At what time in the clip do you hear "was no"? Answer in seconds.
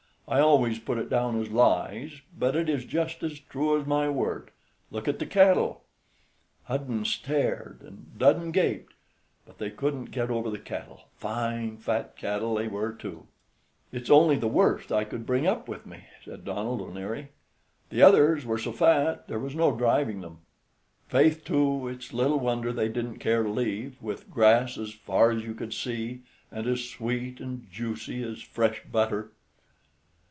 19.39-19.75